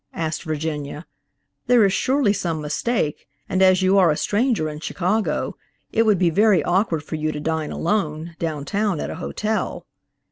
asked 0.15 0.41
Virginia. 0.41 1.05
"There 1.67 1.85
is 1.85 1.93
surely 1.93 2.33
some 2.33 2.59
mistake, 2.59 3.27
and 3.47 3.61
as 3.61 3.83
you 3.83 3.99
are 3.99 4.09
a 4.09 4.17
stranger 4.17 4.67
in 4.67 4.79
Chicago 4.79 5.57
it 5.91 6.07
would 6.07 6.17
be 6.17 6.31
very 6.31 6.63
awkward 6.63 7.03
for 7.03 7.17
you 7.17 7.31
to 7.31 7.39
dine 7.39 7.71
alone, 7.71 8.35
down 8.39 8.65
town, 8.65 8.99
at 8.99 9.11
a 9.11 9.15
hotel." 9.21 9.85